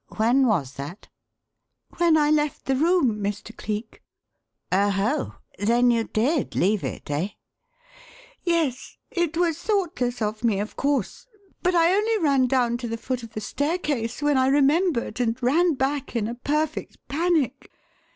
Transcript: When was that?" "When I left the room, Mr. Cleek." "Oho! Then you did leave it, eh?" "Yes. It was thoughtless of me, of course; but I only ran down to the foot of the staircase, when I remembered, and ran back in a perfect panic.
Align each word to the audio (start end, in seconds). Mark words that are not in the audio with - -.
When 0.17 0.47
was 0.47 0.73
that?" 0.77 1.09
"When 1.97 2.17
I 2.17 2.31
left 2.31 2.65
the 2.65 2.75
room, 2.75 3.21
Mr. 3.21 3.55
Cleek." 3.55 4.01
"Oho! 4.71 5.35
Then 5.59 5.91
you 5.91 6.05
did 6.05 6.55
leave 6.55 6.83
it, 6.83 7.11
eh?" 7.11 7.27
"Yes. 8.43 8.97
It 9.11 9.37
was 9.37 9.59
thoughtless 9.61 10.19
of 10.19 10.43
me, 10.43 10.59
of 10.59 10.75
course; 10.75 11.27
but 11.61 11.75
I 11.75 11.93
only 11.93 12.17
ran 12.17 12.47
down 12.47 12.77
to 12.77 12.87
the 12.87 12.97
foot 12.97 13.21
of 13.21 13.33
the 13.33 13.41
staircase, 13.41 14.23
when 14.23 14.37
I 14.39 14.47
remembered, 14.47 15.19
and 15.19 15.37
ran 15.39 15.75
back 15.75 16.15
in 16.15 16.27
a 16.27 16.33
perfect 16.33 16.97
panic. 17.07 17.69